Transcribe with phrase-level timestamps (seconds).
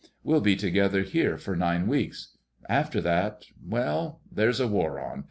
[0.23, 2.35] We'll be together here for nine weeks.
[2.67, 5.19] After that—well, there's a war on.